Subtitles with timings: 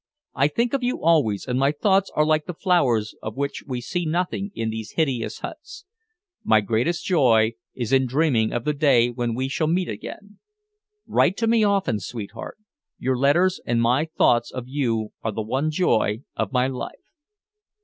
[0.33, 3.81] I think of you always, and my thoughts are like the flowers of which we
[3.81, 5.85] see nothing in these hideous huts.
[6.43, 10.39] My greatest joy is in dreaming of the day when we shall meet again.
[11.05, 12.57] Write to me often, sweetheart.
[12.97, 16.97] Your letters and my thoughts of you are the one joy of my life.